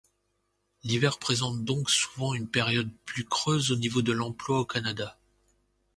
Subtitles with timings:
[0.83, 5.15] L'hiver représente donc souvent une période plus creuse au niveau de l'emploi au Canada.